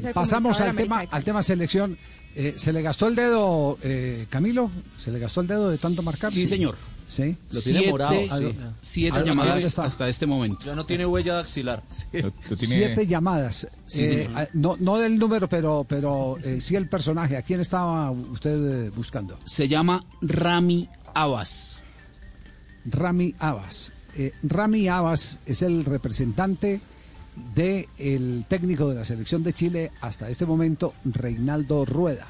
Bien, 0.00 0.12
pasamos 0.14 0.60
al 0.60 0.74
tema, 0.76 0.96
América 0.96 1.16
al 1.16 1.24
tema 1.24 1.42
selección. 1.42 1.96
Eh, 2.36 2.54
¿Se 2.56 2.72
le 2.72 2.82
gastó 2.82 3.06
el 3.06 3.14
dedo, 3.14 3.78
eh, 3.82 4.26
Camilo? 4.28 4.70
¿Se 5.02 5.10
le 5.12 5.18
gastó 5.20 5.40
el 5.40 5.46
dedo 5.46 5.70
de 5.70 5.78
tanto 5.78 6.02
marcar? 6.02 6.32
Sí, 6.32 6.46
señor. 6.46 6.76
Sí. 7.06 7.36
Lo 7.50 7.60
tiene 7.60 7.78
siete, 7.80 7.90
morado, 7.92 8.14
¿A 8.30 8.38
sí. 8.38 8.44
dó- 8.44 8.54
siete 8.80 9.14
¿A 9.16 9.18
dónde 9.20 9.30
llamadas 9.30 9.78
hasta 9.78 10.08
este 10.08 10.24
momento. 10.26 10.64
Ya 10.64 10.74
no 10.74 10.86
tiene 10.86 11.04
huella 11.04 11.34
dactilar. 11.34 11.82
Lo- 12.12 12.20
lo 12.22 12.56
tiene- 12.56 12.74
Siete 12.74 13.06
llamadas. 13.06 13.68
Sí, 13.86 14.02
Eh, 14.04 14.30
ah, 14.34 14.46
no, 14.54 14.76
no 14.80 14.96
del 14.98 15.18
número, 15.18 15.46
pero, 15.48 15.84
pero 15.86 16.38
eh, 16.42 16.60
sí 16.62 16.76
el 16.76 16.88
personaje. 16.88 17.36
¿A 17.36 17.42
quién 17.42 17.60
estaba 17.60 18.10
usted 18.10 18.90
buscando? 18.94 19.38
Se 19.44 19.68
llama 19.68 20.02
Rami 20.22 20.88
Abbas. 21.14 21.82
Rami 22.86 23.34
Abbas. 23.38 23.92
Eh, 24.16 24.32
Rami 24.42 24.88
Abbas 24.88 25.40
es 25.46 25.62
el 25.62 25.84
representante 25.84 26.80
del 27.54 28.44
técnico 28.48 28.88
de 28.88 28.94
la 28.94 29.04
selección 29.04 29.42
de 29.42 29.52
Chile 29.52 29.92
hasta 30.00 30.28
este 30.28 30.46
momento, 30.46 30.94
Reinaldo 31.04 31.84
Rueda. 31.84 32.26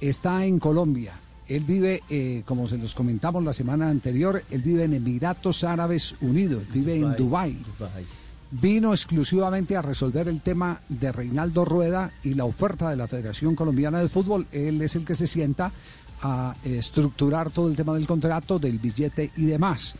Está 0.00 0.44
en 0.44 0.58
Colombia. 0.58 1.12
Él 1.46 1.64
vive, 1.64 2.02
eh, 2.08 2.42
como 2.46 2.66
se 2.68 2.78
los 2.78 2.94
comentamos 2.94 3.44
la 3.44 3.52
semana 3.52 3.88
anterior, 3.88 4.42
él 4.50 4.62
vive 4.62 4.84
en 4.84 4.94
Emiratos 4.94 5.62
Árabes 5.62 6.16
Unidos, 6.20 6.62
vive 6.72 6.96
en 6.96 7.14
Dubái. 7.16 7.58
Vino 8.50 8.92
exclusivamente 8.92 9.76
a 9.76 9.82
resolver 9.82 10.28
el 10.28 10.40
tema 10.40 10.80
de 10.88 11.12
Reinaldo 11.12 11.64
Rueda 11.64 12.12
y 12.22 12.34
la 12.34 12.44
oferta 12.44 12.88
de 12.88 12.96
la 12.96 13.08
Federación 13.08 13.54
Colombiana 13.54 14.00
de 14.00 14.08
Fútbol. 14.08 14.46
Él 14.52 14.80
es 14.80 14.96
el 14.96 15.04
que 15.04 15.14
se 15.14 15.26
sienta 15.26 15.72
a 16.22 16.54
estructurar 16.64 17.50
todo 17.50 17.68
el 17.68 17.76
tema 17.76 17.94
del 17.94 18.06
contrato, 18.06 18.58
del 18.58 18.78
billete 18.78 19.30
y 19.36 19.44
demás. 19.44 19.96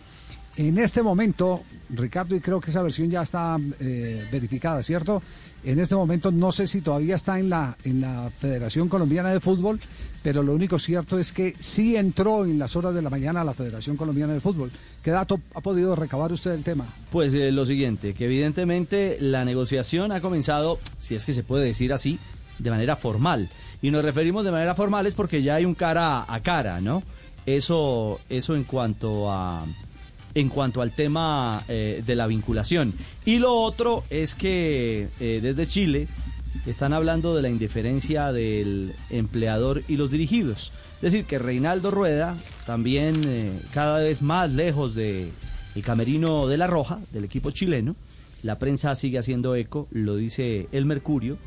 En 0.57 0.79
este 0.79 1.03
momento, 1.03 1.63
Ricardo, 1.91 2.37
y 2.37 2.41
creo 2.41 2.61
que 2.61 2.71
esa 2.71 2.83
versión 2.83 3.11
ya 3.11 3.23
está 3.23 3.57
eh, 3.81 4.27
verificada, 4.31 4.83
¿cierto? 4.83 5.21
En 5.65 5.81
este 5.81 5.95
momento 5.95 6.31
no 6.31 6.53
sé 6.53 6.67
si 6.67 6.81
todavía 6.81 7.17
está 7.17 7.41
en 7.41 7.49
la, 7.49 7.77
en 7.85 8.01
la 8.01 8.31
Federación 8.39 8.89
Colombiana 8.89 9.31
de 9.31 9.41
Fútbol, 9.41 9.81
pero 10.23 10.43
lo 10.43 10.55
único 10.55 10.79
cierto 10.79 11.19
es 11.19 11.33
que 11.33 11.55
sí 11.59 11.97
entró 11.97 12.45
en 12.45 12.59
las 12.59 12.77
horas 12.77 12.95
de 12.95 13.03
la 13.03 13.11
mañana 13.11 13.41
a 13.41 13.45
la 13.45 13.55
Federación 13.55 13.97
Colombiana 13.97 14.35
de 14.35 14.41
Fútbol. 14.41 14.71
¿Qué 15.03 15.11
dato 15.11 15.41
ha 15.55 15.61
podido 15.61 15.97
recabar 15.97 16.31
usted 16.33 16.53
del 16.53 16.63
tema? 16.63 16.87
Pues 17.11 17.35
eh, 17.35 17.51
lo 17.51 17.65
siguiente, 17.65 18.15
que 18.15 18.27
evidentemente 18.27 19.17
la 19.21 19.45
negociación 19.45 20.13
ha 20.13 20.21
comenzado, 20.21 20.79
si 20.99 21.15
es 21.15 21.25
que 21.25 21.33
se 21.33 21.43
puede 21.43 21.65
decir 21.65 21.93
así, 21.93 22.19
de 22.59 22.71
manera 22.71 22.95
formal. 22.95 23.49
Y 23.83 23.91
nos 23.91 24.05
referimos 24.05 24.45
de 24.45 24.53
manera 24.53 24.75
formal 24.75 25.07
es 25.07 25.15
porque 25.15 25.43
ya 25.43 25.57
hay 25.57 25.65
un 25.65 25.75
cara 25.75 26.25
a 26.33 26.41
cara, 26.43 26.81
¿no? 26.81 27.03
Eso, 27.47 28.21
eso 28.29 28.55
en 28.55 28.65
cuanto 28.65 29.31
a 29.31 29.67
en 30.35 30.49
cuanto 30.49 30.83
al 30.83 30.93
tema 30.93 31.63
eh, 31.69 32.03
de 32.05 32.15
la 32.17 32.27
vinculación. 32.27 32.93
Y 33.25 33.39
lo 33.39 33.55
otro 33.55 34.05
es 34.11 34.35
que 34.35 35.09
eh, 35.21 35.41
desde 35.43 35.67
Chile 35.67 36.09
están 36.67 36.93
hablando 36.93 37.35
de 37.35 37.43
la 37.43 37.49
indiferencia 37.49 38.33
del 38.33 38.95
empleador 39.11 39.83
y 39.89 39.97
los 39.97 40.11
dirigidos. 40.11 40.73
Es 40.97 41.13
decir, 41.13 41.25
que 41.25 41.39
Reinaldo 41.39 41.91
Rueda 41.91 42.37
también 42.67 43.21
eh, 43.27 43.53
cada 43.73 44.01
vez 44.01 44.23
más 44.23 44.51
lejos 44.51 44.95
de 44.95 45.31
el 45.75 45.83
camerino 45.83 46.47
de 46.47 46.57
la 46.57 46.67
Roja, 46.67 47.01
del 47.13 47.25
equipo 47.25 47.51
chileno. 47.51 47.97
La 48.43 48.59
prensa 48.59 48.95
sigue 48.95 49.19
haciendo 49.19 49.55
eco, 49.55 49.89
lo 49.91 50.17
dice 50.17 50.69
el 50.71 50.85
Mercurio, 50.85 51.39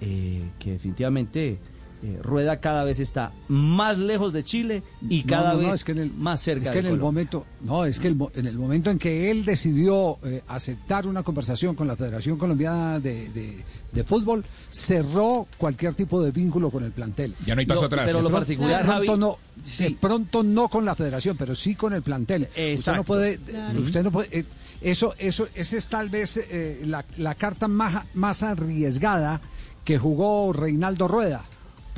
que 0.00 0.70
definitivamente 0.70 1.58
eh, 2.02 2.18
Rueda 2.22 2.60
cada 2.60 2.84
vez 2.84 3.00
está 3.00 3.32
más 3.48 3.98
lejos 3.98 4.32
de 4.32 4.44
Chile 4.44 4.82
y 5.08 5.22
cada 5.24 5.54
no, 5.54 5.60
no, 5.62 5.66
vez 5.66 5.74
es 5.76 5.84
que 5.84 5.92
en 5.92 5.98
el- 5.98 6.12
más 6.12 6.40
cerca 6.40 6.64
es 6.66 6.70
que 6.70 6.82
de 6.82 6.88
en 6.88 6.94
el 6.94 7.00
momento 7.00 7.44
no 7.62 7.84
es 7.84 7.98
que 7.98 8.08
el 8.08 8.16
en 8.34 8.46
el 8.46 8.56
momento 8.56 8.90
en 8.90 8.98
que 8.98 9.30
él 9.30 9.44
decidió 9.44 10.16
eh, 10.24 10.42
aceptar 10.48 11.06
una 11.06 11.22
conversación 11.22 11.74
con 11.74 11.88
la 11.88 11.96
Federación 11.96 12.38
Colombiana 12.38 13.00
de, 13.00 13.28
de- 13.30 13.64
de 13.92 14.04
Fútbol 14.04 14.44
cerró 14.70 15.46
cualquier 15.56 15.94
tipo 15.94 16.22
de 16.22 16.30
vínculo 16.30 16.70
con 16.70 16.84
el 16.84 16.92
plantel 16.92 17.34
Ya 17.46 17.54
no 17.54 17.60
hay 17.60 17.66
paso 17.66 17.80
Lo- 17.82 17.86
atrás. 17.86 18.06
pero 18.06 18.22
lo 18.22 18.30
particular, 18.30 18.80
de 18.82 18.84
pronto 18.84 19.06
Javi, 19.12 19.18
no 19.18 19.38
sí. 19.64 19.84
de 19.84 19.90
pronto 19.92 20.42
no 20.42 20.68
con 20.68 20.84
la 20.84 20.94
Federación 20.94 21.36
pero 21.36 21.54
sí 21.54 21.74
con 21.74 21.92
el 21.94 22.02
plantel 22.02 22.42
usted 22.44 22.62
Exacto. 22.72 22.96
no 22.98 23.04
puede 23.04 23.40
usted 23.80 24.02
no 24.04 24.10
puede 24.12 24.28
eh, 24.40 24.44
eso 24.80 25.14
eso 25.18 25.48
esa 25.54 25.76
es 25.76 25.86
tal 25.88 26.08
vez 26.10 26.36
eh, 26.36 26.82
la, 26.86 27.04
la 27.16 27.34
carta 27.34 27.66
más 27.66 28.04
más 28.14 28.42
arriesgada 28.44 29.40
que 29.84 29.98
jugó 29.98 30.52
Reinaldo 30.52 31.08
Rueda 31.08 31.42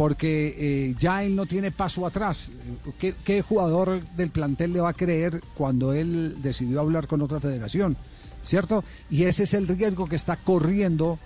porque 0.00 0.54
eh, 0.56 0.94
ya 0.98 1.24
él 1.24 1.36
no 1.36 1.44
tiene 1.44 1.72
paso 1.72 2.06
atrás. 2.06 2.50
¿Qué, 2.98 3.14
qué 3.22 3.42
jugador 3.42 4.02
del 4.16 4.30
plantel 4.30 4.72
le 4.72 4.80
va 4.80 4.88
a 4.88 4.94
creer 4.94 5.42
cuando 5.54 5.92
él 5.92 6.36
decidió 6.40 6.80
hablar 6.80 7.06
con 7.06 7.20
otra 7.20 7.38
federación? 7.38 7.98
¿Cierto? 8.42 8.82
Y 9.10 9.24
ese 9.24 9.42
es 9.42 9.52
el 9.52 9.68
riesgo 9.68 10.08
que 10.08 10.16
está 10.16 10.36
corriendo 10.36 11.18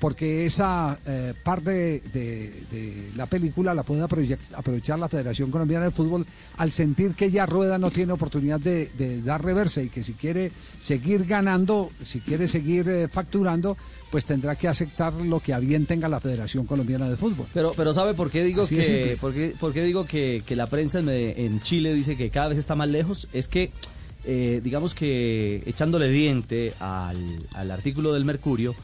porque 0.00 0.46
esa 0.46 0.98
eh, 1.06 1.34
parte 1.44 1.70
de, 2.12 2.64
de 2.70 3.10
la 3.16 3.26
película 3.26 3.74
la 3.74 3.82
puede 3.82 4.02
aprovechar 4.02 4.98
la 4.98 5.08
Federación 5.08 5.50
Colombiana 5.50 5.84
de 5.84 5.90
Fútbol 5.90 6.26
al 6.56 6.72
sentir 6.72 7.14
que 7.14 7.30
ya 7.30 7.44
Rueda 7.44 7.78
no 7.78 7.90
tiene 7.90 8.14
oportunidad 8.14 8.58
de, 8.58 8.90
de 8.96 9.20
dar 9.20 9.44
reversa 9.44 9.82
y 9.82 9.90
que 9.90 10.02
si 10.02 10.14
quiere 10.14 10.50
seguir 10.80 11.26
ganando, 11.26 11.90
si 12.02 12.20
quiere 12.20 12.48
seguir 12.48 12.88
eh, 12.88 13.08
facturando, 13.08 13.76
pues 14.10 14.24
tendrá 14.24 14.56
que 14.56 14.68
aceptar 14.68 15.12
lo 15.12 15.40
que 15.40 15.52
a 15.52 15.58
bien 15.58 15.84
tenga 15.84 16.08
la 16.08 16.18
Federación 16.18 16.64
Colombiana 16.64 17.08
de 17.08 17.16
Fútbol. 17.16 17.46
Pero, 17.52 17.72
pero 17.76 17.92
¿sabe 17.92 18.14
por 18.14 18.30
qué 18.30 18.42
digo 18.42 18.62
Así 18.62 18.76
que 18.76 19.18
por 19.20 19.34
qué, 19.34 19.54
por 19.60 19.72
qué 19.74 19.84
digo 19.84 20.06
que, 20.06 20.42
que 20.46 20.56
la 20.56 20.66
prensa 20.66 21.00
en, 21.00 21.08
en 21.10 21.60
Chile 21.60 21.92
dice 21.92 22.16
que 22.16 22.30
cada 22.30 22.48
vez 22.48 22.58
está 22.58 22.74
más 22.74 22.88
lejos? 22.88 23.28
Es 23.34 23.48
que 23.48 23.70
eh, 24.24 24.60
digamos 24.62 24.94
que 24.94 25.62
echándole 25.64 26.10
diente 26.10 26.74
al, 26.78 27.38
al 27.54 27.70
artículo 27.70 28.12
del 28.12 28.24
Mercurio 28.24 28.74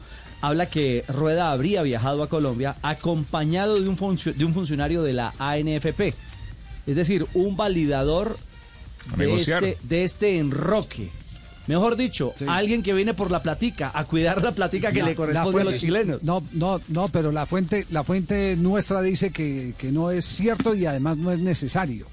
habla 0.41 0.67
que 0.67 1.03
Rueda 1.07 1.51
habría 1.51 1.81
viajado 1.81 2.23
a 2.23 2.29
Colombia 2.29 2.75
acompañado 2.81 3.79
de 3.81 3.87
un 3.89 3.97
funcio- 3.97 4.33
de 4.33 4.45
un 4.45 4.53
funcionario 4.53 5.01
de 5.03 5.13
la 5.13 5.33
ANFP, 5.39 6.13
es 6.85 6.95
decir, 6.95 7.25
un 7.33 7.57
validador 7.57 8.37
de 9.17 9.35
este, 9.35 9.77
de 9.83 10.03
este 10.03 10.37
enroque. 10.37 11.09
Mejor 11.67 11.97
dicho, 11.97 12.31
Sí. 12.37 12.45
alguien 12.47 12.81
que 12.81 12.93
viene 12.93 13.13
por 13.13 13.29
la 13.29 13.43
platica, 13.43 13.91
a 13.93 14.05
cuidar 14.05 14.41
la 14.41 14.53
platica 14.53 14.91
que 14.93 15.03
le 15.03 15.15
corresponde 15.15 15.61
a 15.61 15.63
los 15.65 15.75
chilenos. 15.75 16.23
No, 16.23 16.41
no, 16.53 16.79
no, 16.87 17.09
pero 17.09 17.31
la 17.33 17.45
fuente, 17.45 17.85
la 17.89 18.05
fuente 18.05 18.55
nuestra 18.55 19.01
dice 19.01 19.31
que, 19.31 19.73
que 19.77 19.91
no 19.91 20.09
es 20.11 20.23
cierto 20.23 20.73
y 20.73 20.85
además 20.85 21.17
no 21.17 21.29
es 21.29 21.39
necesario. 21.39 22.07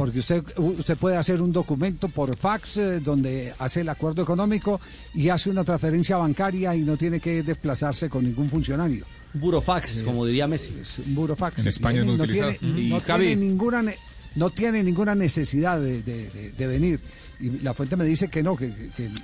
Porque 0.00 0.20
usted, 0.20 0.42
usted 0.56 0.96
puede 0.96 1.18
hacer 1.18 1.42
un 1.42 1.52
documento 1.52 2.08
por 2.08 2.34
fax 2.34 2.78
eh, 2.78 3.00
donde 3.00 3.52
hace 3.58 3.82
el 3.82 3.88
acuerdo 3.90 4.22
económico 4.22 4.80
y 5.12 5.28
hace 5.28 5.50
una 5.50 5.62
transferencia 5.62 6.16
bancaria 6.16 6.74
y 6.74 6.80
no 6.80 6.96
tiene 6.96 7.20
que 7.20 7.42
desplazarse 7.42 8.08
con 8.08 8.24
ningún 8.24 8.48
funcionario. 8.48 9.04
Burofax, 9.34 10.02
como 10.02 10.24
diría 10.24 10.46
Messi. 10.46 10.72
Burofax. 11.08 11.58
En 11.58 11.68
España 11.68 12.00
es 12.00 12.06
muy 12.06 12.16
no 12.16 12.22
utilizado. 12.24 12.50
Tiene, 12.58 12.80
Y 12.80 12.88
no 12.88 13.00
tiene 13.02 13.36
ninguna 13.36 13.82
ne- 13.82 13.98
no 14.36 14.48
tiene 14.48 14.82
ninguna 14.82 15.14
necesidad 15.14 15.78
de, 15.78 16.02
de- 16.02 16.30
de- 16.30 16.52
de 16.52 16.66
venir. 16.66 17.00
Y 17.40 17.60
la 17.60 17.72
fuente 17.74 17.96
me 17.96 18.04
dice 18.04 18.28
que 18.28 18.42
no, 18.42 18.56
que, 18.56 18.72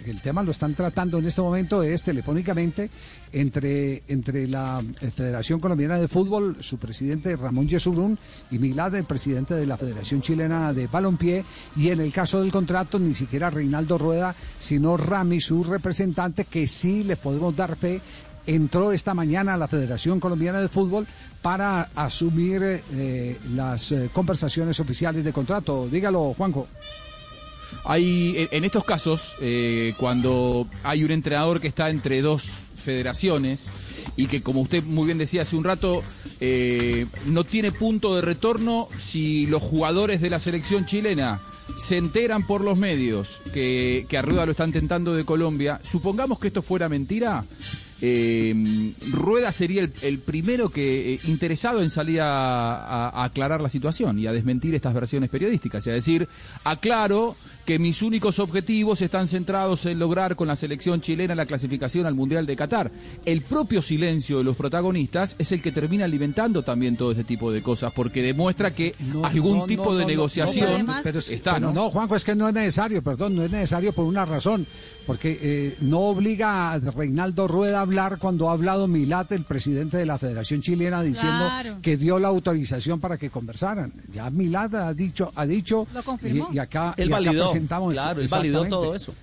el, 0.06 0.21
tema 0.22 0.43
lo 0.43 0.50
están 0.50 0.75
tratando 0.75 1.19
en 1.19 1.27
este 1.27 1.43
momento 1.43 1.82
es 1.82 2.03
telefónicamente 2.03 2.88
entre, 3.32 4.03
entre 4.09 4.49
la 4.49 4.82
eh, 5.00 5.10
Federación 5.10 5.60
Colombiana 5.60 5.99
de 5.99 6.09
Fútbol, 6.09 6.56
su 6.60 6.78
presidente 6.78 7.37
Ramón 7.37 7.69
Yesurún 7.69 8.19
y 8.50 8.59
Milad, 8.59 8.94
el 8.94 9.05
presidente 9.05 9.55
de 9.55 9.66
la 9.66 9.76
Federación 9.76 10.22
Chilena 10.22 10.72
de 10.72 10.87
Balompié, 10.87 11.44
y 11.76 11.91
en 11.91 12.00
el 12.00 12.12
caso 12.12 12.41
del 12.41 12.50
contrato 12.50 12.99
ni 12.99 13.15
siquiera 13.15 13.50
Reinaldo 13.50 13.99
Rueda, 13.99 14.34
sino 14.59 14.97
Rami, 14.97 15.41
su 15.41 15.62
representante, 15.62 16.44
que 16.44 16.66
sí 16.66 17.05
les 17.05 17.19
podemos 17.19 17.55
dar 17.55 17.76
fe 17.76 18.00
entró 18.47 18.93
esta 18.93 19.12
mañana 19.12 19.55
a 19.55 19.56
la 19.56 19.69
Federación 19.69 20.21
Colombiana 20.21 20.60
de 20.60 20.69
Fútbol 20.69 21.06
para 21.43 21.91
asumir 21.94 22.62
eh, 22.62 23.38
las 23.55 23.93
eh, 23.93 24.09
conversaciones 24.12 24.78
oficiales 24.81 25.25
de 25.25 25.32
contrato. 25.32 25.88
Dígalo, 25.88 26.34
Juanjo. 26.34 26.69
Hay, 27.87 28.49
en- 28.51 28.65
estos 28.65 28.85
casos, 28.85 29.37
eh, 29.41 29.95
cuando 29.97 30.67
hay 30.83 31.05
un 31.05 31.11
entrenador 31.11 31.61
que 31.61 31.69
está 31.69 31.89
entre 31.91 32.21
dos 32.21 32.51
federaciones 32.77 33.69
y 34.17 34.27
que, 34.27 34.43
como 34.43 34.61
usted 34.61 34.83
muy 34.83 35.07
bien 35.07 35.19
decía 35.19 35.43
hace 35.43 35.56
un 35.56 35.65
rato, 35.65 36.03
eh, 36.41 37.06
no 37.27 37.44
tiene 37.44 37.73
punto 37.73 38.15
de 38.17 38.23
retorno 38.23 38.88
si 39.00 39.47
los 39.47 39.62
jugadores 39.62 40.21
de 40.21 40.31
la 40.31 40.38
selección 40.38 40.85
chilena 40.87 41.41
se 41.79 41.97
enteran 41.97 42.47
por 42.47 42.61
los 42.62 42.79
medios 42.79 43.41
que, 43.53 44.06
que 44.09 44.19
lo 44.47 44.53
están 44.53 44.73
tentando 44.73 45.15
de 45.15 45.25
Colombia, 45.25 45.81
supongamos 45.82 46.39
que 46.39 46.49
esto 46.49 46.62
fuera 46.62 46.89
mentira, 46.89 47.44
eh, 48.00 48.93
Rueda 49.10 49.52
sería 49.52 49.82
el, 49.82 49.93
el 50.02 50.19
primero 50.19 50.69
que 50.70 51.14
eh, 51.14 51.20
interesado 51.25 51.82
en 51.82 51.90
salir 51.90 52.20
a, 52.20 52.75
a- 52.76 53.08
a 53.08 53.25
aclarar 53.25 53.60
la 53.60 53.69
situación 53.69 54.19
y 54.19 54.26
a 54.26 54.32
desmentir 54.32 54.75
estas 54.75 54.94
versiones 54.94 55.31
periodísticas, 55.31 55.87
y 55.87 55.90
a 55.90 55.94
decir, 55.94 56.28
aclaro 56.64 57.37
que 57.64 57.78
mis 57.81 58.00
únicos 58.02 58.38
objetivos 58.38 59.02
están 59.02 59.26
centrados 59.26 59.87
en 59.87 59.98
lograr 59.98 60.37
con 60.37 60.46
la 60.46 60.54
selección 60.54 61.00
chilena 61.00 61.34
la 61.34 61.46
clasificación 61.46 62.06
al 62.06 62.14
Mundial 62.14 62.46
de 62.46 62.54
Qatar. 62.54 62.93
El 63.25 63.43
propio 63.43 63.82
silencio 63.82 64.38
de 64.38 64.44
los 64.44 64.56
protagonistas 64.56 65.34
es 65.40 65.50
el 65.50 65.62
que 65.62 65.72
termina 65.72 66.04
alimentando 66.04 66.62
también 66.62 66.96
todo 66.96 67.10
este 67.10 67.25
tipo 67.25 67.50
de 67.50 67.62
cosas, 67.62 67.93
porque 67.93 68.22
demuestra 68.22 68.70
que 68.72 68.94
No, 69.12 69.25
algún 69.25 69.58
no, 69.58 69.66
tipo 69.66 69.87
no, 69.87 69.94
de 69.96 70.06
negociación 70.06 70.66
no, 70.69 70.75
además- 70.75 71.00
pero, 71.02 71.19
está, 71.19 71.58
no, 71.58 71.90
Juanjo, 71.90 72.14
es 72.14 72.25
que 72.25 72.37
no 72.37 72.46
es 72.48 72.54
necesario, 72.54 73.02
perdón, 73.02 73.34
no 73.34 73.43
es 73.43 73.50
necesario 73.50 73.93
por 73.93 74.04
una 74.04 74.25
razón, 74.25 74.64
porque 75.04 75.37
eh, 75.43 75.76
no 75.81 76.00
obliga 76.02 76.70
a 76.72 76.78
Reinaldo 76.78 77.48
Rueda 77.48 77.78
a 77.78 77.82
hablar 77.82 77.95
cuando 78.19 78.48
ha 78.48 78.52
hablado 78.52 78.87
Milat, 78.88 79.32
el 79.32 79.44
presidente 79.44 79.96
de 79.96 80.06
la 80.06 80.19
Federación 80.19 80.60
Chilena, 80.62 81.02
diciendo 81.02 81.48
que 81.82 81.96
dio 81.96 82.19
la 82.19 82.28
autorización 82.28 83.00
para 83.00 83.16
que 83.19 83.31
conversaran. 83.31 83.93
Ya 84.12 84.31
Milat 84.31 84.75
ha 84.75 84.94
dicho, 84.94 85.32
ha 85.34 85.46
dicho 85.46 85.87
Lo 85.93 86.02
confirmó. 86.02 86.48
Y, 86.52 86.58
acá, 86.58 86.94
él 86.96 87.08
y 87.08 87.12
acá 87.12 87.20
validó, 87.25 87.44
presentamos 87.44 87.93
claro, 87.94 88.20
él 88.20 88.28
validó 88.28 88.64
todo 88.66 88.94
eso. 88.94 89.14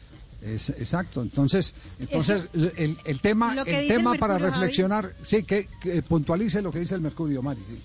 Es- 0.42 0.70
exacto. 0.72 1.22
Entonces, 1.22 1.74
entonces 2.00 2.50
el, 2.54 2.98
el 3.06 3.20
tema, 3.22 3.56
el 3.66 3.88
tema 3.88 4.16
para 4.16 4.34
Javi. 4.40 4.46
reflexionar, 4.52 5.14
sí, 5.22 5.44
que, 5.44 5.68
que 5.82 6.02
puntualice 6.02 6.62
lo 6.62 6.70
que 6.72 6.80
dice 6.80 6.96
el 6.96 7.02
Mercurio, 7.02 7.42
Mari. 7.42 7.62
sí. 7.68 7.80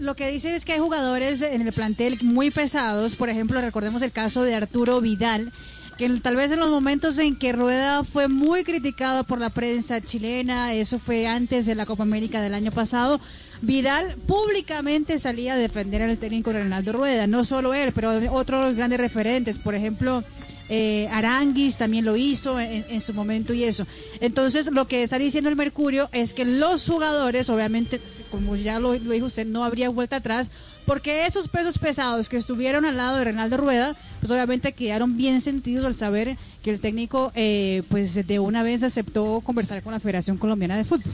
Lo 0.00 0.14
que 0.14 0.28
dice 0.28 0.54
es 0.54 0.64
que 0.64 0.74
hay 0.74 0.78
jugadores 0.80 1.40
en 1.40 1.62
el 1.62 1.72
plantel 1.72 2.18
muy 2.22 2.50
pesados, 2.50 3.16
por 3.16 3.30
ejemplo, 3.30 3.60
recordemos 3.62 4.02
el 4.02 4.12
caso 4.12 4.42
de 4.42 4.54
Arturo 4.54 5.00
Vidal, 5.00 5.52
que 5.96 6.08
tal 6.20 6.36
vez 6.36 6.50
en 6.50 6.60
los 6.60 6.70
momentos 6.70 7.18
en 7.18 7.36
que 7.36 7.52
Rueda 7.52 8.02
fue 8.02 8.28
muy 8.28 8.64
criticado 8.64 9.24
por 9.24 9.38
la 9.38 9.50
prensa 9.50 10.00
chilena, 10.00 10.74
eso 10.74 10.98
fue 10.98 11.26
antes 11.26 11.66
de 11.66 11.74
la 11.74 11.86
Copa 11.86 12.02
América 12.02 12.42
del 12.42 12.54
año 12.54 12.72
pasado, 12.72 13.20
Vidal 13.62 14.16
públicamente 14.26 15.18
salía 15.18 15.54
a 15.54 15.56
defender 15.56 16.02
al 16.02 16.18
técnico 16.18 16.52
Ronaldo 16.52 16.92
Rueda, 16.92 17.26
no 17.26 17.44
solo 17.44 17.74
él, 17.74 17.92
pero 17.94 18.32
otros 18.32 18.74
grandes 18.74 19.00
referentes, 19.00 19.58
por 19.58 19.74
ejemplo, 19.74 20.24
eh, 20.68 21.08
Aranguis 21.10 21.76
también 21.76 22.04
lo 22.04 22.16
hizo 22.16 22.58
en, 22.58 22.84
en 22.88 23.00
su 23.00 23.12
momento 23.12 23.52
y 23.52 23.64
eso. 23.64 23.86
Entonces, 24.20 24.70
lo 24.72 24.86
que 24.86 25.02
está 25.02 25.18
diciendo 25.18 25.50
el 25.50 25.56
Mercurio 25.56 26.08
es 26.12 26.34
que 26.34 26.44
los 26.44 26.86
jugadores, 26.86 27.50
obviamente, 27.50 28.00
como 28.30 28.56
ya 28.56 28.78
lo, 28.78 28.92
dijo 28.92 29.26
usted, 29.26 29.46
no 29.46 29.64
habría 29.64 29.88
vuelta 29.88 30.16
atrás, 30.16 30.50
porque 30.86 31.26
esos 31.26 31.48
pesos 31.48 31.78
pesados 31.78 32.28
que 32.28 32.36
estuvieron 32.36 32.84
al 32.84 32.96
lado 32.96 33.18
de 33.18 33.24
Reinaldo 33.24 33.56
Rueda, 33.56 33.96
pues 34.20 34.30
obviamente 34.30 34.72
quedaron 34.72 35.16
bien 35.16 35.40
sentidos 35.40 35.84
al 35.84 35.96
saber 35.96 36.36
que 36.62 36.70
el 36.70 36.80
técnico, 36.80 37.32
eh, 37.34 37.82
pues 37.88 38.14
de 38.26 38.38
una 38.38 38.62
vez 38.62 38.82
aceptó 38.82 39.40
conversar 39.40 39.82
con 39.82 39.92
la 39.92 40.00
Federación 40.00 40.38
Colombiana 40.38 40.76
de 40.76 40.84
Fútbol. 40.84 41.12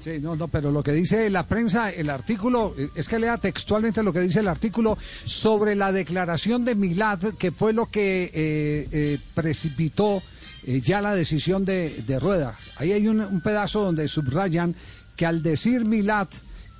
Sí, 0.00 0.18
no, 0.18 0.34
no, 0.34 0.48
pero 0.48 0.70
lo 0.70 0.82
que 0.82 0.92
dice 0.92 1.28
la 1.28 1.46
prensa, 1.46 1.90
el 1.90 2.08
artículo, 2.08 2.74
eh, 2.78 2.88
es 2.94 3.06
que 3.06 3.18
lea 3.18 3.36
textualmente 3.36 4.02
lo 4.02 4.12
que 4.12 4.20
dice 4.20 4.40
el 4.40 4.48
artículo 4.48 4.96
sobre 5.24 5.74
la 5.74 5.92
declaración 5.92 6.64
de 6.64 6.74
Milad, 6.74 7.18
que 7.38 7.52
fue 7.52 7.74
lo 7.74 7.86
que 7.86 8.24
eh, 8.24 8.88
eh, 8.92 9.18
precipitó 9.34 10.22
eh, 10.66 10.80
ya 10.80 11.02
la 11.02 11.14
decisión 11.14 11.66
de, 11.66 12.02
de 12.06 12.18
Rueda. 12.18 12.58
Ahí 12.76 12.92
hay 12.92 13.08
un, 13.08 13.40
pedazo 13.42 13.82
donde 13.82 14.08
subrayan 14.08 14.74
que 15.16 15.26
al 15.26 15.42
decir 15.42 15.84
Milad 15.84 16.28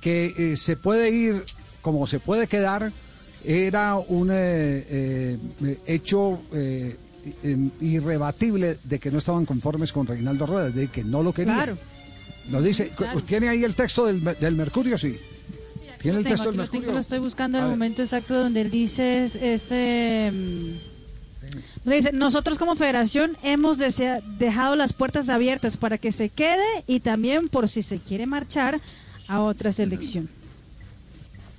que 0.01 0.55
se 0.57 0.75
puede 0.75 1.11
ir 1.11 1.43
como 1.83 2.07
se 2.07 2.19
puede 2.19 2.47
quedar, 2.47 2.91
era 3.43 3.95
un 3.95 4.31
hecho 5.85 6.41
eh, 7.43 7.69
irrebatible 7.81 8.77
de 8.83 8.99
que 8.99 9.11
no 9.11 9.19
estaban 9.19 9.45
conformes 9.45 9.93
con 9.93 10.07
Reinaldo 10.07 10.45
Rueda, 10.47 10.69
de 10.69 10.87
que 10.87 11.03
no 11.03 11.21
lo 11.21 11.33
querían. 11.33 11.55
Claro. 11.55 11.77
Lo 12.51 12.61
dice, 12.61 12.89
Claro. 12.89 13.19
¿tiene 13.21 13.49
ahí 13.49 13.63
el 13.63 13.73
texto 13.75 14.05
del, 14.05 14.21
del 14.23 14.55
Mercurio? 14.55 14.97
Sí. 14.97 15.17
¿Tiene 16.01 16.17
el 16.19 16.23
tengo, 16.23 16.35
texto 16.35 16.51
del 16.51 16.59
tengo, 16.59 16.71
Mercurio? 16.73 16.91
lo 16.93 16.99
estoy 16.99 17.19
buscando 17.19 17.57
en 17.59 17.63
el 17.65 17.69
momento 17.69 18.01
exacto 18.01 18.33
donde 18.35 18.61
él 18.61 18.71
dice 18.71 19.23
es- 19.23 19.35
este 19.35 20.31
mm, 20.31 21.89
dice 21.89 22.11
nosotros 22.11 22.57
como 22.57 22.75
federación 22.75 23.37
hemos 23.43 23.77
desea- 23.77 24.21
dejado 24.39 24.75
las 24.75 24.93
puertas 24.93 25.29
abiertas 25.29 25.77
para 25.77 25.97
que 25.97 26.11
se 26.11 26.29
quede 26.29 26.65
y 26.87 26.99
también 27.01 27.49
por 27.49 27.69
si 27.69 27.81
se 27.83 27.99
quiere 27.99 28.25
marchar 28.25 28.79
a 29.27 29.41
otra 29.41 29.71
selección 29.71 30.27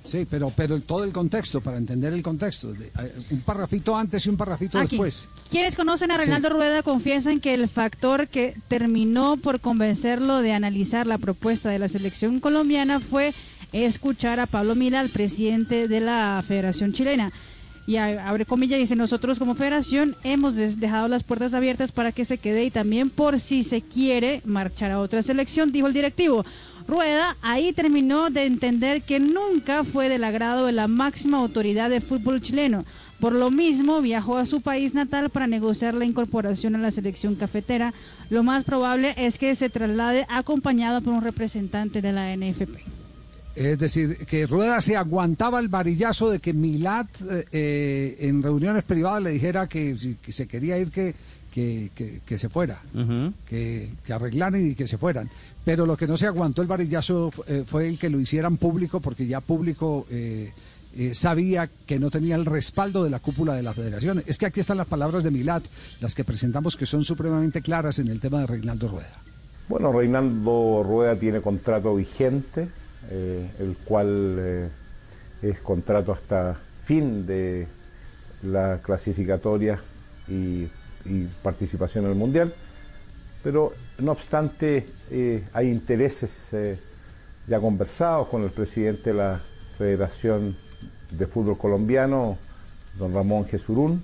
Sí, 0.03 0.27
pero, 0.29 0.51
pero 0.55 0.79
todo 0.81 1.03
el 1.05 1.13
contexto, 1.13 1.61
para 1.61 1.77
entender 1.77 2.11
el 2.13 2.21
contexto. 2.21 2.73
de- 2.73 2.87
eh, 2.87 3.13
un 3.31 3.39
parrafito 3.41 3.95
antes 3.95 4.25
y 4.25 4.29
un 4.29 4.37
parrafito 4.37 4.77
Aquí. 4.77 4.89
después. 4.97 5.29
Quienes 5.49 5.75
conocen 5.75 6.11
a 6.11 6.15
Sí. 6.15 6.21
Reinaldo 6.21 6.49
Rueda 6.49 6.83
confiesan 6.83 7.39
que 7.39 7.53
el 7.53 7.69
factor 7.69 8.27
que 8.27 8.53
terminó 8.67 9.37
por 9.37 9.59
convencerlo 9.61 10.39
de 10.39 10.51
analizar 10.51 11.07
la 11.07 11.17
propuesta 11.17 11.69
de 11.69 11.79
la 11.79 11.87
selección 11.87 12.39
colombiana 12.41 12.99
fue 12.99 13.33
escuchar 13.71 14.39
a 14.39 14.45
Pablo 14.45 14.75
Mila, 14.75 15.01
el 15.01 15.09
presidente 15.09 15.87
de 15.87 15.99
la 15.99 16.43
Federación 16.45 16.93
Chilena. 16.93 17.31
Y 17.85 17.97
abre 17.97 18.45
comillas, 18.45 18.79
dice, 18.79 18.95
nosotros 18.95 19.39
como 19.39 19.55
federación 19.55 20.15
hemos 20.23 20.55
dejado 20.55 21.09
las 21.09 21.23
puertas 21.23 21.53
abiertas 21.53 21.91
para 21.91 22.13
que 22.13 22.23
se 22.23 22.37
quede 22.37 22.63
y 22.63 22.71
también 22.71 23.09
por 23.09 23.41
si 23.41 23.61
se 23.63 23.81
quiere 23.81 24.41
marchar 24.45 24.91
a 24.91 24.99
otra 24.99 25.21
selección, 25.21 25.71
dijo 25.73 25.87
el 25.87 25.93
directivo. 25.93 26.45
Rueda 26.87 27.35
ahí 27.41 27.73
terminó 27.73 28.29
de 28.29 28.45
entender 28.45 29.01
que 29.01 29.19
nunca 29.19 29.83
fue 29.83 30.07
del 30.07 30.23
agrado 30.23 30.65
de 30.65 30.71
la 30.71 30.87
máxima 30.87 31.39
autoridad 31.39 31.89
de 31.89 32.01
fútbol 32.01 32.41
chileno. 32.41 32.85
Por 33.19 33.33
lo 33.33 33.51
mismo, 33.51 34.01
viajó 34.01 34.37
a 34.37 34.45
su 34.45 34.61
país 34.61 34.93
natal 34.93 35.29
para 35.29 35.47
negociar 35.47 35.93
la 35.93 36.05
incorporación 36.05 36.75
a 36.75 36.79
la 36.79 36.91
selección 36.91 37.35
cafetera. 37.35 37.93
Lo 38.29 38.43
más 38.43 38.65
probable 38.65 39.13
es 39.17 39.37
que 39.37 39.55
se 39.55 39.69
traslade 39.69 40.25
acompañado 40.29 41.01
por 41.01 41.13
un 41.13 41.21
representante 41.21 42.01
de 42.01 42.11
la 42.11 42.35
NFP. 42.35 42.92
Es 43.55 43.77
decir, 43.77 44.17
que 44.25 44.47
Rueda 44.47 44.81
se 44.81 44.95
aguantaba 44.97 45.59
el 45.59 45.67
varillazo 45.67 46.31
de 46.31 46.39
que 46.39 46.53
Milat 46.53 47.07
eh, 47.29 47.45
eh, 47.51 48.15
en 48.21 48.41
reuniones 48.41 48.83
privadas 48.83 49.21
le 49.23 49.29
dijera 49.31 49.67
que 49.67 49.97
si 49.99 50.15
que 50.15 50.31
se 50.31 50.47
quería 50.47 50.77
ir 50.79 50.89
que, 50.89 51.13
que, 51.53 51.91
que- 51.93 52.21
que 52.25 52.37
se 52.39 52.49
fuera, 52.49 52.81
que, 53.47 53.89
que 54.05 54.13
arreglaran 54.13 54.69
y 54.71 54.73
que 54.75 54.87
se 54.87 54.97
fueran. 54.97 55.29
Pero 55.63 55.85
lo 55.85 55.95
que 55.95 56.07
no 56.07 56.17
se 56.17 56.25
aguantó 56.27 56.61
el 56.63 56.67
varillazo 56.67 57.31
eh, 57.47 57.63
fue 57.65 57.87
el 57.87 57.99
que 57.99 58.09
lo 58.09 58.19
hicieran 58.19 58.57
público, 58.57 58.99
porque 58.99 59.27
ya 59.27 59.39
público 59.39 60.05
eh, 60.09 60.51
eh, 60.97 61.13
sabía 61.13 61.69
que 61.85 61.99
no 61.99 62.09
tenía 62.09 62.35
el 62.35 62.45
respaldo 62.45 63.03
de 63.03 63.11
la 63.11 63.19
cúpula 63.19 63.53
de 63.53 63.61
la 63.63 63.73
federación. 63.73 64.23
Es 64.25 64.39
que 64.39 64.47
aquí 64.47 64.61
están 64.61 64.77
las 64.77 64.87
palabras 64.87 65.23
de 65.23 65.29
Milat, 65.31 65.63
las 66.01 66.15
que 66.15 66.23
presentamos 66.23 66.75
que 66.75 66.85
son 66.87 67.03
supremamente 67.05 67.61
claras 67.61 67.99
en 67.99 68.07
el 68.07 68.19
tema 68.19 68.39
de 68.41 68.47
Reinaldo 68.47 68.87
Rueda. 68.87 69.21
Bueno, 69.69 69.91
Reinaldo 69.93 70.83
Rueda 70.83 71.15
tiene 71.17 71.39
contrato 71.39 71.95
vigente, 71.95 72.67
eh, 73.11 73.49
el 73.59 73.75
cual 73.83 74.37
eh, 74.39 74.69
es 75.41 75.59
contrato 75.59 76.11
hasta 76.11 76.57
fin 76.83 77.25
de 77.25 77.67
la 78.43 78.79
clasificatoria 78.81 79.79
y, 80.27 80.67
participación 81.41 82.05
en 82.05 82.11
el 82.11 82.17
Mundial, 82.17 82.53
pero 83.43 83.73
no 83.99 84.13
obstante 84.13 84.87
eh, 85.11 85.43
hay 85.51 85.69
intereses 85.69 86.51
ya 87.45 87.59
conversados 87.59 88.29
con 88.29 88.41
el 88.43 88.51
presidente 88.51 89.11
de 89.11 89.17
la 89.17 89.41
Federación 89.77 90.55
de 91.11 91.27
Fútbol 91.27 91.57
Colombiano, 91.57 92.37
don 92.97 93.13
Ramón 93.13 93.45
Jesurún, 93.45 94.01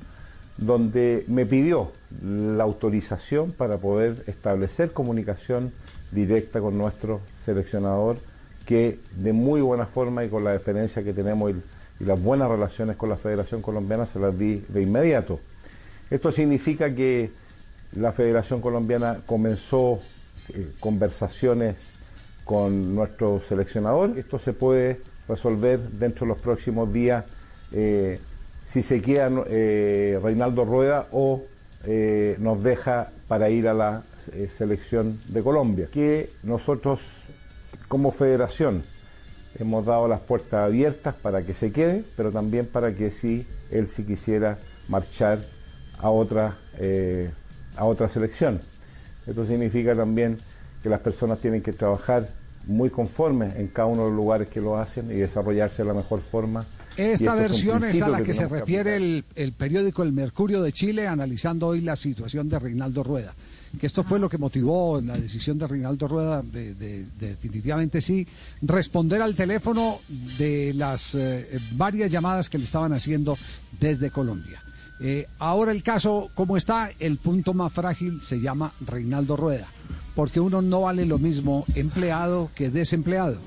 donde 0.57 1.23
me 1.27 1.45
pidió 1.45 1.93
la 2.21 2.63
autorización 2.65 3.53
para 3.53 3.77
poder 3.77 4.23
establecer 4.27 4.91
comunicación 4.91 5.71
directa 6.11 6.59
con 6.59 6.77
nuestro 6.77 7.21
seleccionador, 7.45 8.17
que 8.65 8.99
de 9.15 9.33
muy 9.33 9.61
buena 9.61 9.85
forma 9.85 10.23
y 10.23 10.29
con 10.29 10.43
la 10.43 10.51
deferencia 10.51 11.03
que 11.03 11.13
tenemos 11.13 11.51
y, 11.51 11.55
las 11.99 12.21
buenas 12.21 12.47
relaciones 12.47 12.95
con 12.95 13.09
la 13.09 13.17
Federación 13.17 13.61
Colombiana 13.61 14.05
se 14.05 14.19
las 14.19 14.39
di 14.39 14.63
de 14.69 14.81
inmediato. 14.81 15.41
Esto 16.09 16.31
significa 16.31 16.95
que 16.95 17.29
la 17.91 18.13
Federación 18.13 18.61
Colombiana 18.61 19.19
comenzó 19.25 19.99
eh, 20.47 20.71
conversaciones 20.79 21.91
con 22.45 22.95
nuestro 22.95 23.41
seleccionador. 23.41 24.17
Esto 24.17 24.39
se 24.39 24.53
puede 24.53 25.01
resolver 25.27 25.77
dentro 25.79 26.25
de 26.25 26.29
los 26.29 26.37
próximos 26.37 26.91
días 26.93 27.25
eh, 27.71 28.19
si 28.67 28.81
se 28.81 29.01
queda 29.01 29.31
eh, 29.47 30.19
Reinaldo 30.21 30.65
Rueda 30.65 31.07
o 31.11 31.43
eh, 31.85 32.35
nos 32.39 32.63
deja 32.63 33.11
para 33.27 33.49
ir 33.49 33.67
a 33.67 33.73
la 33.73 34.03
selección 34.55 35.19
de 35.27 35.41
Colombia. 35.41 35.87
Que 35.91 36.29
nosotros 36.43 37.01
como 37.89 38.11
federación 38.11 38.83
hemos 39.59 39.85
dado 39.85 40.07
las 40.07 40.21
puertas 40.21 40.65
abiertas 40.65 41.15
para 41.15 41.41
que 41.41 41.53
se 41.53 41.71
quede, 41.71 42.05
pero 42.15 42.31
también 42.31 42.67
para 42.67 42.95
que 42.95 43.11
si 43.11 43.45
él 43.71 43.89
si 43.89 44.03
quisiera 44.03 44.57
marchar 44.87 45.39
a 45.97 46.09
otra, 46.09 46.57
eh, 46.77 47.29
a 47.75 47.85
otra 47.85 48.07
selección. 48.07 48.61
Esto 49.27 49.45
significa 49.45 49.95
también 49.95 50.37
que 50.81 50.87
las 50.87 51.01
personas 51.01 51.39
tienen 51.39 51.61
que 51.61 51.73
trabajar 51.73 52.29
muy 52.67 52.89
conformes 52.89 53.55
en 53.55 53.67
cada 53.67 53.87
uno 53.87 54.03
de 54.03 54.09
los 54.09 54.15
lugares 54.15 54.47
que 54.47 54.61
lo 54.61 54.77
hacen 54.77 55.11
y 55.11 55.15
desarrollarse 55.15 55.81
de 55.81 55.87
la 55.87 55.95
mejor 55.95 56.21
forma. 56.21 56.65
Esta 56.95 57.13
esto 57.13 57.33
es 57.33 57.39
versión 57.39 57.83
es 57.83 58.01
a 58.01 58.07
la 58.07 58.21
que, 58.21 58.33
se 58.33 58.43
tenemos 58.43 58.59
refiere 58.59 58.95
el, 58.97 59.25
el 59.35 59.53
periódico 59.53 60.03
El 60.03 60.13
Mercurio 60.13 60.61
de 60.61 60.71
Chile 60.71 61.07
analizando 61.07 61.67
hoy 61.67 61.81
la 61.81 61.95
situación 61.95 62.49
de 62.49 62.59
Reinaldo 62.59 63.03
Rueda. 63.03 63.33
Que 63.79 63.85
esto 63.85 64.03
fue 64.03 64.19
lo 64.19 64.29
que 64.29 64.37
motivó 64.37 64.99
la 65.01 65.17
decisión 65.17 65.57
de 65.59 65.67
Reinaldo 65.67 66.07
Rueda 66.07 66.41
de, 66.41 66.73
de- 66.73 67.05
de 67.05 67.27
definitivamente 67.29 68.01
sí 68.01 68.25
responder 68.61 69.21
al 69.21 69.35
teléfono 69.35 69.99
de 70.37 70.73
las 70.73 71.13
eh, 71.15 71.59
varias 71.73 72.09
llamadas 72.09 72.49
que 72.49 72.57
le 72.57 72.63
estaban 72.63 72.93
haciendo 72.93 73.37
desde 73.79 74.09
Colombia. 74.09 74.61
Eh, 75.01 75.27
ahora 75.37 75.71
el 75.71 75.83
caso, 75.83 76.29
como 76.33 76.57
está, 76.57 76.89
el 76.99 77.17
punto 77.17 77.53
más 77.53 77.71
frágil 77.71 78.21
se 78.21 78.41
llama 78.41 78.73
Reinaldo 78.85 79.37
Rueda, 79.37 79.67
porque 80.15 80.39
uno 80.39 80.61
no 80.61 80.81
vale 80.81 81.05
lo 81.05 81.19
mismo 81.19 81.63
empleado 81.75 82.49
que 82.55 82.69
desempleado. 82.69 83.39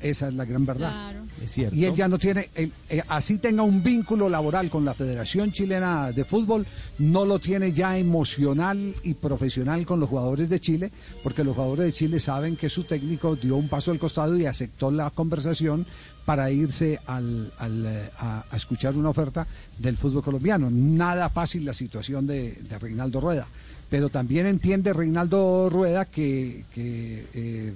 Esa 0.00 0.28
es 0.28 0.34
la 0.34 0.44
gran 0.44 0.66
verdad. 0.66 0.90
Claro. 0.90 1.23
Y 1.72 1.84
él 1.84 1.94
ya 1.94 2.08
no 2.08 2.18
tiene, 2.18 2.48
eh, 2.54 2.70
así 3.08 3.38
tenga 3.38 3.62
un 3.62 3.82
vínculo 3.82 4.28
laboral 4.28 4.70
con 4.70 4.84
la 4.84 4.94
Federación 4.94 5.52
Chilena 5.52 6.12
de 6.12 6.24
Fútbol, 6.24 6.66
no 6.98 7.24
lo 7.24 7.38
tiene 7.38 7.72
ya 7.72 7.98
emocional 7.98 8.94
y 9.02 9.14
profesional 9.14 9.84
con 9.86 10.00
los 10.00 10.08
jugadores 10.08 10.48
de 10.48 10.60
Chile, 10.60 10.90
porque 11.22 11.44
los 11.44 11.54
jugadores 11.54 11.86
de 11.86 11.92
Chile 11.92 12.20
saben 12.20 12.56
que 12.56 12.68
su 12.68 12.84
técnico 12.84 13.36
dio 13.36 13.56
un 13.56 13.68
paso 13.68 13.90
al 13.90 13.98
costado 13.98 14.36
y 14.36 14.46
aceptó 14.46 14.90
la 14.90 15.10
conversación 15.10 15.86
para 16.24 16.50
irse 16.50 16.98
al, 17.06 17.52
eh, 17.60 18.10
a, 18.18 18.44
escuchar 18.54 18.94
una 18.96 19.10
oferta 19.10 19.46
del 19.78 19.96
fútbol 19.96 20.22
colombiano. 20.22 20.70
Nada 20.70 21.28
fácil 21.28 21.64
la 21.64 21.72
situación 21.72 22.26
de, 22.26 22.56
Reinaldo 22.80 23.20
Rueda, 23.20 23.46
pero 23.90 24.08
también 24.08 24.46
entiende 24.46 24.92
Reinaldo 24.92 25.68
Rueda 25.70 26.06
que, 26.06 26.64
que 26.72 27.26
eh, 27.34 27.74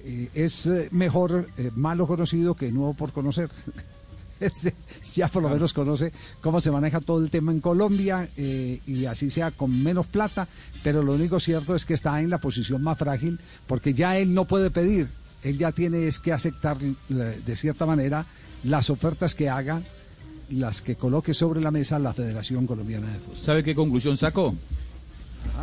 eh, 0.00 0.30
es 0.34 0.66
eh, 0.66 0.88
mejor 0.92 1.48
eh, 1.56 1.70
malo 1.74 2.06
conocido 2.06 2.54
que 2.54 2.70
nuevo 2.70 2.94
por 2.94 3.12
conocer. 3.12 3.50
Ya 5.14 5.28
por 5.28 5.42
lo 5.42 5.48
menos 5.48 5.72
conoce 5.72 6.12
cómo 6.42 6.60
se 6.60 6.70
maneja 6.70 7.00
todo 7.00 7.24
el 7.24 7.30
tema 7.30 7.52
en 7.52 7.60
Colombia 7.60 8.28
eh, 8.36 8.80
y 8.86 9.06
así 9.06 9.30
sea 9.30 9.50
con 9.50 9.82
menos 9.82 10.08
plata, 10.08 10.46
pero 10.82 11.02
lo 11.02 11.14
único 11.14 11.40
cierto 11.40 11.74
es 11.74 11.86
que 11.86 11.94
está 11.94 12.20
en 12.20 12.28
la 12.28 12.36
posición 12.36 12.82
más 12.82 12.98
frágil 12.98 13.40
porque 13.66 13.94
ya 13.94 14.18
él 14.18 14.34
no 14.34 14.44
puede 14.44 14.70
pedir, 14.70 15.08
él 15.42 15.56
ya 15.56 15.72
tiene 15.72 16.06
es 16.06 16.18
que 16.18 16.34
aceptar 16.34 16.76
de 16.76 17.56
cierta 17.56 17.86
manera 17.86 18.26
las 18.64 18.90
ofertas 18.90 19.34
que 19.34 19.48
haga, 19.48 19.80
las 20.50 20.82
que 20.82 20.96
coloque 20.96 21.32
sobre 21.32 21.62
la 21.62 21.70
mesa 21.70 21.98
la 21.98 22.12
Federación 22.12 22.66
Colombiana 22.66 23.10
de 23.10 23.18
Fútbol. 23.18 23.38
¿Sabe 23.38 23.64
qué 23.64 23.74
conclusión 23.74 24.18
sacó? 24.18 24.54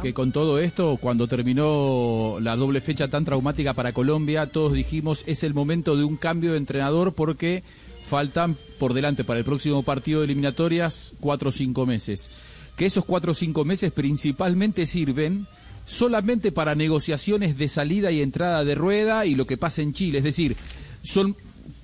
Que 0.02 0.14
con 0.14 0.32
todo 0.32 0.60
esto, 0.60 0.98
cuando 0.98 1.28
terminó 1.28 2.38
la 2.42 2.56
doble 2.56 2.82
fecha 2.82 3.08
tan 3.08 3.26
traumática 3.26 3.74
para 3.74 3.94
Colombia, 3.94 4.48
todos 4.48 4.74
dijimos 4.74 5.24
es 5.28 5.44
el 5.44 5.54
momento 5.54 5.96
de 5.96 6.04
un 6.04 6.18
cambio 6.18 6.52
de 6.52 6.58
entrenador 6.58 7.14
porque 7.14 7.64
faltan 8.04 8.58
por 8.80 8.94
delante 8.94 9.24
para 9.24 9.40
el 9.40 9.46
próximo 9.46 9.84
partido 9.84 10.20
de 10.20 10.26
eliminatorias 10.26 11.14
cuatro 11.20 11.50
o 11.50 11.52
cinco 11.54 11.86
meses. 11.86 12.30
Que 12.76 12.86
esos 12.86 13.06
cuatro 13.06 13.32
o 13.32 13.36
cinco 13.36 13.64
meses 13.66 13.92
principalmente 13.92 14.86
sirven 14.88 15.48
solamente 15.86 16.52
para 16.52 16.76
negociaciones 16.76 17.58
de 17.58 17.68
salida 17.70 18.12
y 18.12 18.22
entrada 18.22 18.64
de 18.64 18.76
rueda 18.76 19.26
y 19.26 19.36
lo 19.36 19.46
que 19.48 19.58
pasa 19.58 19.82
en 19.82 19.94
Chile. 19.94 20.20
Es 20.20 20.24
decir, 20.24 20.56
son 21.02 21.36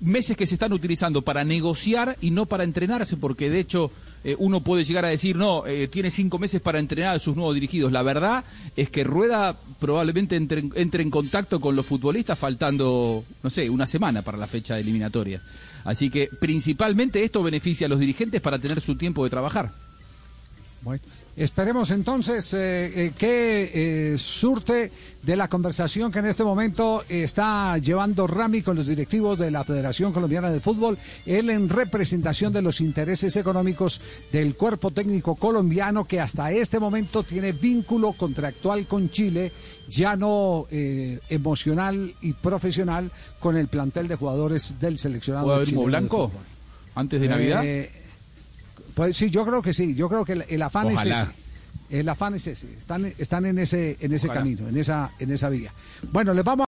meses 0.02 0.38
que 0.38 0.48
se 0.48 0.56
están 0.56 0.74
utilizando 0.74 1.22
para 1.22 1.44
negociar 1.44 2.18
y 2.22 2.32
no 2.32 2.46
para 2.46 2.64
entrenarse, 2.64 3.18
porque 3.18 3.50
de 3.50 3.60
hecho 3.60 3.92
eh, 4.24 4.36
uno 4.40 4.62
puede 4.62 4.84
llegar 4.84 5.06
a 5.06 5.10
decir, 5.10 5.36
no, 5.36 5.66
eh, 5.66 5.88
tiene 5.88 6.12
cinco 6.12 6.38
meses 6.40 6.62
para 6.62 6.80
entrenar 6.80 7.16
a 7.16 7.20
sus 7.20 7.36
nuevos 7.36 7.54
dirigidos. 7.56 7.92
La 7.92 8.04
verdad 8.04 8.44
es 8.76 8.90
que 8.90 9.04
Rueda 9.04 9.56
probablemente 9.80 10.36
entre, 10.36 10.60
en- 10.62 10.72
entre 10.76 11.04
en 11.04 11.10
contacto 11.10 11.60
con 11.60 11.76
los 11.76 11.86
futbolistas 11.86 12.38
faltando, 12.38 13.24
no 13.44 13.50
sé, 13.50 13.70
una 13.70 13.88
semana 13.88 14.22
para 14.22 14.38
la 14.38 14.48
fecha 14.48 14.78
eliminatoria. 14.78 15.42
Así 15.86 16.10
que 16.10 16.28
principalmente 16.40 17.24
esto 17.24 17.42
beneficia 17.42 17.88
a 17.88 17.90
los 17.90 18.00
dirigentes 18.00 18.42
para 18.42 18.60
tener 18.60 18.82
su 18.82 18.96
tiempo 18.96 19.24
de 19.24 19.30
trabajar. 19.30 19.72
Bueno, 20.82 21.02
esperemos 21.40 21.90
entonces 21.92 22.54
eh, 22.54 23.06
eh, 23.06 23.12
qué 23.18 23.72
eh, 24.14 24.18
surte 24.18 24.92
de 25.24 25.36
la 25.38 25.48
conversación 25.48 26.12
que 26.12 26.20
en 26.20 26.26
este 26.26 26.44
momento 26.44 27.04
está 27.08 27.78
llevando 27.78 28.28
Rami 28.28 28.62
con 28.62 28.76
los 28.76 28.88
directivos 28.88 29.40
de 29.40 29.50
la 29.50 29.64
Federación 29.64 30.12
Colombiana 30.12 30.50
de 30.50 30.60
Fútbol, 30.60 30.98
él 31.26 31.50
en 31.50 31.70
representación 31.70 32.52
de 32.52 32.62
los 32.62 32.82
intereses 32.82 33.36
económicos 33.38 34.02
del 34.32 34.56
cuerpo 34.56 34.92
técnico 34.92 35.36
colombiano 35.36 36.06
que 36.06 36.20
hasta 36.20 36.52
este 36.52 36.80
momento 36.80 37.24
tiene 37.24 37.54
vínculo 37.54 38.14
contractual 38.14 38.86
con 38.86 39.10
Chile, 39.10 39.52
ya 39.88 40.18
no 40.18 40.68
eh, 40.72 41.20
emocional 41.30 42.14
y 42.22 42.34
profesional 42.34 43.12
con 43.40 43.56
el 43.56 43.68
plantel 43.68 44.08
de 44.10 44.16
jugadores 44.16 44.76
del 44.80 45.00
seleccionado 45.00 45.46
¿Puede 45.46 45.58
haber 45.58 45.70
humo 45.70 45.82
de 45.82 45.88
blanco 45.88 46.32
antes 46.96 47.22
de 47.22 47.28
Navidad? 47.28 47.64
Pues 49.00 49.16
sí, 49.16 49.30
yo 49.30 49.46
creo 49.46 49.62
que 49.62 49.72
sí. 49.72 49.96
Yo 49.96 50.10
creo 50.10 50.26
que 50.26 50.34
el, 50.34 50.44
el 50.50 50.62
afán 50.62 50.88
Ojalá. 50.88 51.22
es 51.22 51.30
ese. 51.30 52.00
El 52.02 52.10
afán 52.10 52.34
es 52.34 52.46
ese. 52.48 52.68
Están, 52.78 53.06
están 53.18 53.46
en 53.46 53.58
ese, 53.58 53.96
en 54.02 54.12
ese 54.12 54.28
Ojalá. 54.28 54.42
camino, 54.42 54.68
en 54.68 54.76
esa, 54.76 55.12
en 55.20 55.32
esa 55.32 55.48
vía. 55.48 55.72
Bueno, 56.12 56.34
les 56.34 56.44
vamos. 56.44 56.58